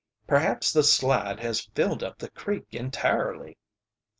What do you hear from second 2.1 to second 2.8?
the creek